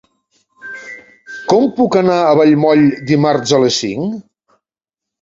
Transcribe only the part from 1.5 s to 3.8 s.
Com puc anar a Vallmoll dimarts a